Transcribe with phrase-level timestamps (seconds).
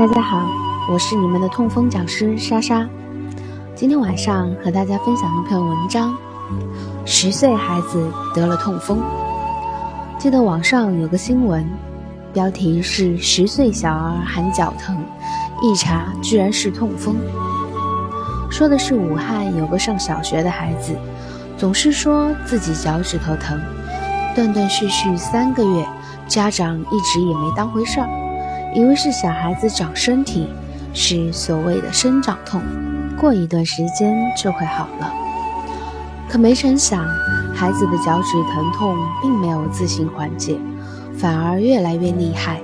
[0.00, 0.48] 大家好，
[0.88, 2.88] 我是你们的痛风讲师莎莎。
[3.74, 6.16] 今天晚上和大家分享一篇文章：
[7.04, 9.02] 十岁孩子得了痛风。
[10.18, 11.68] 记得网上有个新闻，
[12.32, 14.96] 标题是“十岁小儿喊脚疼，
[15.60, 17.16] 一查居然是痛风”。
[18.50, 20.96] 说的是武汉有个上小学的孩子，
[21.58, 23.60] 总是说自己脚趾头疼，
[24.34, 25.86] 断断续续三个月，
[26.26, 28.08] 家长一直也没当回事儿。
[28.74, 30.48] 以为是小孩子长身体，
[30.94, 32.62] 是所谓的生长痛，
[33.18, 35.12] 过一段时间就会好了。
[36.28, 37.04] 可没成想，
[37.54, 40.56] 孩子的脚趾疼痛并没有自行缓解，
[41.18, 42.60] 反而越来越厉害。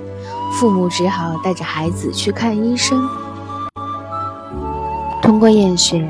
[0.52, 3.06] 父母只好带着孩子去看医生。
[5.20, 6.08] 通过验血，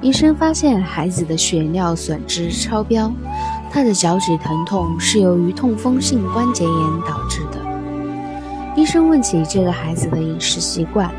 [0.00, 3.12] 医生发现孩子的血尿损值超标，
[3.70, 6.72] 他的脚趾疼痛是由于痛风性关节炎
[7.08, 7.55] 导致的。
[8.76, 11.10] 医生问起这个孩子的饮食习惯，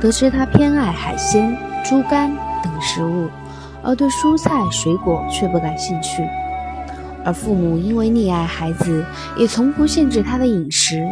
[0.00, 3.28] 得知他偏爱海鲜、猪肝等食物，
[3.82, 6.22] 而对蔬菜水果却不感兴趣。
[7.24, 9.04] 而父母因为溺爱孩子，
[9.36, 11.04] 也从不限制他的饮食，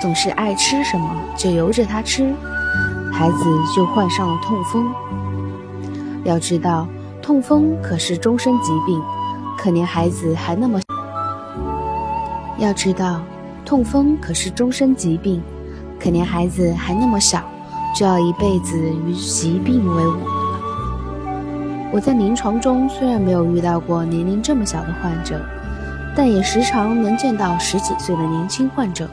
[0.00, 2.32] 总是爱吃什么就由着他吃，
[3.12, 4.86] 孩子就患上了痛风。
[6.22, 6.86] 要知道，
[7.20, 9.02] 痛风可是终身疾病，
[9.58, 10.80] 可怜孩子还那么……
[12.58, 13.20] 要知道。
[13.64, 15.42] 痛风可是终身疾病，
[15.98, 17.42] 可怜孩子还那么小，
[17.96, 20.60] 就要一辈子与疾病为伍了。
[21.92, 25.40] 我在临床中虽然没有遇到过年龄这么小的患者，
[26.16, 29.08] 但也时常能见到十几岁的年轻患者。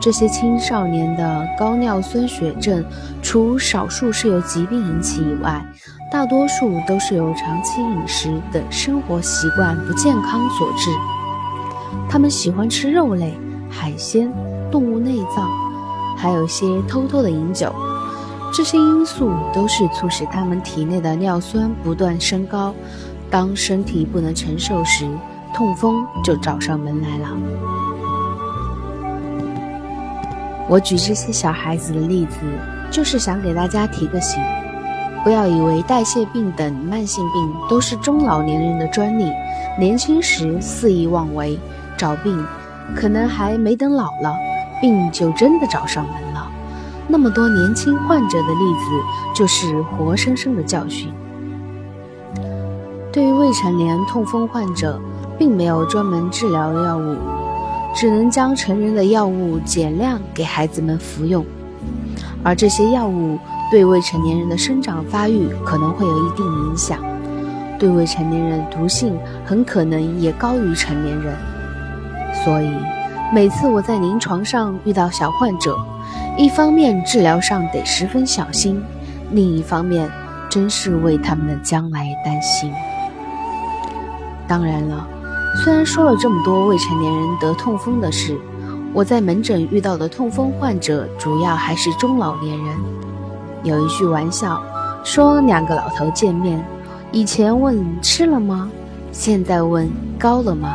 [0.00, 2.84] 这些青少年的高尿酸血症，
[3.22, 5.64] 除少数是由疾病引起以外，
[6.10, 10.90] 大多数都是由长期饮食等生活习惯不健康所致。
[12.08, 13.34] 他们喜欢吃肉类、
[13.70, 14.32] 海鲜、
[14.70, 15.48] 动物内脏，
[16.16, 17.74] 还有些偷偷的饮酒，
[18.52, 22.74] 这些因素都是促使他们体内的尿酸不断升高。
[23.30, 25.08] 当身体不能承受时，
[25.54, 27.28] 痛风就找上门来了。
[30.68, 32.36] 我举这些小孩子的例子，
[32.90, 34.42] 就是想给大家提个醒，
[35.24, 39.30] 不要以为代谢病等慢性病都是中老年人的专利，
[39.78, 41.58] 年轻时肆意妄为。
[42.02, 42.44] 找病，
[42.96, 44.34] 可能还没等老了，
[44.80, 46.50] 病就真的找上门了。
[47.06, 51.12] 那么多年轻患者的例子，就是活生生的教训。
[53.12, 55.00] 对于未成年痛风患者，
[55.38, 57.16] 并没有专门治疗药物，
[57.94, 61.46] 只能将成人的药物减量给孩子们服用。
[62.42, 63.38] 而这些药物
[63.70, 66.98] 对未成年人的生长发育可能会有一定影响，
[67.78, 71.36] 对未成年人毒性很可能也高于成年人。
[72.44, 72.68] 所以，
[73.32, 75.78] 每次我在临床上遇到小患者，
[76.36, 78.82] 一方面治疗上得十分小心，
[79.30, 80.10] 另一方面
[80.48, 82.72] 真是为他们的将来担心。
[84.48, 85.06] 当然了，
[85.62, 88.36] 虽然说了这么多未成年人得痛风的事，
[88.92, 92.76] 我在门诊遇到的痛风患者主要还是中老年人。
[93.62, 94.60] 有一句玩笑
[95.04, 96.60] 说，两个老头见面，
[97.12, 98.68] 以前问吃了吗，
[99.12, 99.88] 现在问
[100.18, 100.74] 高了吗？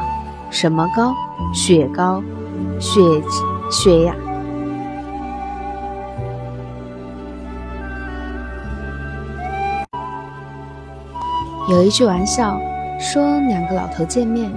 [0.49, 1.13] 什么高？
[1.53, 2.21] 血高，
[2.79, 3.01] 血
[3.71, 4.15] 血压。
[11.69, 12.57] 有一句玩笑
[12.99, 14.49] 说，两个老头见面，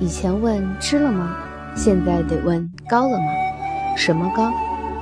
[0.00, 1.36] 以前问吃了吗，
[1.74, 3.26] 现在得问高了吗？
[3.94, 4.50] 什么高？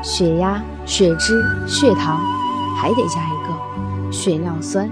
[0.03, 2.21] 血压、血脂、血糖，
[2.77, 4.91] 还得加一个血尿酸。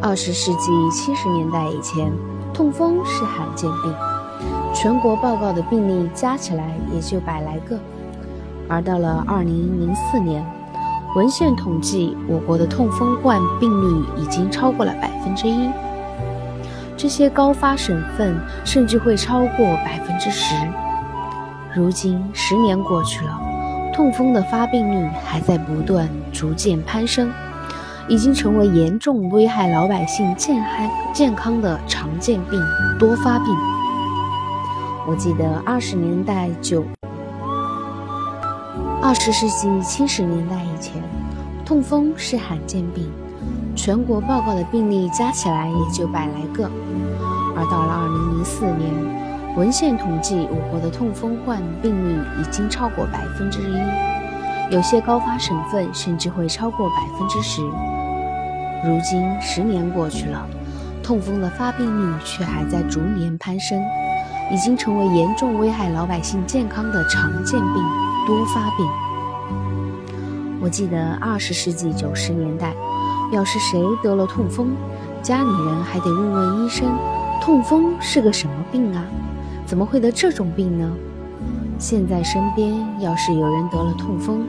[0.00, 2.12] 二十世纪七十年代以前，
[2.52, 4.13] 痛风是罕见病。
[4.74, 7.78] 全国报告的病例加起来也就百来个，
[8.68, 10.44] 而到了二零零四年，
[11.14, 15.70] 文献统计，我国的痛风患病率已经超过了百分之一。
[16.96, 20.54] 这些高发省份甚至会超过百分之十。
[21.72, 23.40] 如今十年过去了，
[23.94, 27.30] 痛风的发病率还在不断逐渐攀升，
[28.08, 32.60] 已经成为严重危害老百姓健康健康的常见病、
[32.98, 33.46] 多发病。
[35.06, 36.82] 我记得二十年代九，
[39.02, 40.94] 二十世纪七十年代以前，
[41.62, 43.12] 痛风是罕见病，
[43.76, 46.70] 全国报告的病例加起来也就百来个。
[47.54, 48.90] 而到了二零零四年，
[49.58, 57.60] 文献统计，我国的痛风患病率已经超过百分之一，有些高发省份甚至会超过百分之十。
[58.82, 60.46] 如今十年过去了，
[61.02, 63.82] 痛风的发病率却还在逐年攀升。
[64.50, 67.84] 已经成为严重危害老百姓健康的常见病、
[68.26, 68.86] 多发病。
[70.60, 72.74] 我记得二十世纪九十年代，
[73.32, 74.68] 要是谁得了痛风，
[75.22, 76.88] 家里人还得问问医生，
[77.40, 79.02] 痛风是个什么病啊？
[79.66, 80.90] 怎么会得这种病呢？
[81.78, 84.46] 现在身边要是有人得了痛风，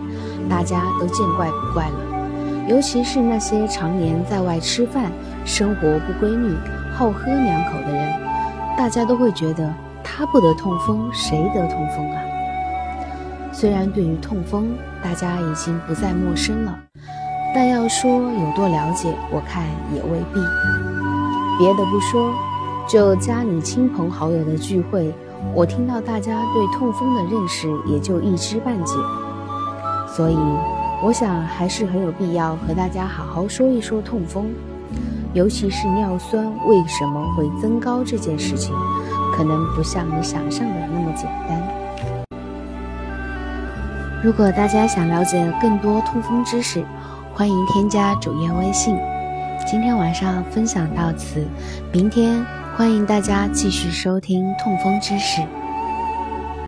[0.47, 1.95] 大家都见怪不怪了。
[2.67, 5.11] 尤其是那些常年在外吃饭、
[5.43, 6.55] 生活不规律、
[6.93, 8.13] 好喝两口的人，
[8.77, 9.73] 大家都会觉得
[10.07, 12.21] 他不得痛风，谁得痛风啊？
[13.51, 16.77] 虽然对于痛风，大家已经不再陌生了，
[17.53, 20.39] 但要说有多了解，我看也未必。
[21.57, 22.31] 别的不说，
[22.87, 25.11] 就家里亲朋好友的聚会。
[25.53, 28.93] 我听到大家对痛风的认识也就一知半解，
[30.07, 30.37] 所以
[31.03, 34.45] 我想还是很有必要和大家好好说一说痛风，
[35.33, 38.73] 尤其是尿酸为什么会增高这件事情，
[39.35, 41.61] 可能不像你想象的那么简单。
[44.23, 46.83] 如果大家想了解更多痛风知识，
[47.33, 48.97] 欢迎添加主页微信。
[49.67, 51.45] 今天晚上分享到此，
[51.91, 52.45] 明天。
[52.77, 55.41] 欢迎大家继续收听痛风知识。